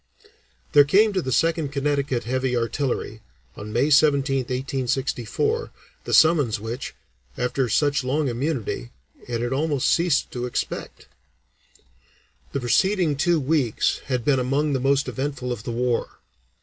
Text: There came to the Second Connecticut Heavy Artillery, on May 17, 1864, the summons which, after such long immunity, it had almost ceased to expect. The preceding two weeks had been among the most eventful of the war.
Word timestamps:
There 0.73 0.83
came 0.83 1.13
to 1.13 1.21
the 1.21 1.31
Second 1.31 1.71
Connecticut 1.71 2.23
Heavy 2.23 2.57
Artillery, 2.57 3.21
on 3.55 3.71
May 3.71 3.91
17, 3.91 4.37
1864, 4.37 5.69
the 6.05 6.13
summons 6.15 6.59
which, 6.59 6.95
after 7.37 7.69
such 7.69 8.03
long 8.03 8.27
immunity, 8.27 8.89
it 9.27 9.41
had 9.41 9.53
almost 9.53 9.87
ceased 9.93 10.31
to 10.31 10.47
expect. 10.47 11.05
The 12.51 12.59
preceding 12.59 13.15
two 13.15 13.39
weeks 13.39 13.99
had 14.05 14.25
been 14.25 14.39
among 14.39 14.73
the 14.73 14.79
most 14.79 15.07
eventful 15.07 15.51
of 15.51 15.65
the 15.65 15.69
war. 15.71 16.09